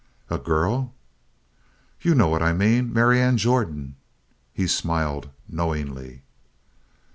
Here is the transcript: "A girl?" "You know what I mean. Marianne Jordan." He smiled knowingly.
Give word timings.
"A 0.31 0.39
girl?" 0.39 0.95
"You 2.01 2.15
know 2.15 2.27
what 2.27 2.41
I 2.41 2.53
mean. 2.53 2.91
Marianne 2.91 3.37
Jordan." 3.37 3.97
He 4.51 4.65
smiled 4.65 5.29
knowingly. 5.47 6.23